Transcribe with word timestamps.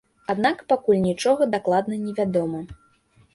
Аднак 0.33 0.63
пакуль 0.71 1.01
нічога 1.09 1.47
дакладна 1.57 2.01
невядома. 2.07 2.65